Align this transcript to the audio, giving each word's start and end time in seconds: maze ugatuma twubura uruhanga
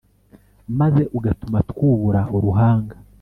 maze 0.79 1.01
ugatuma 1.17 1.59
twubura 1.69 2.21
uruhanga 2.35 2.95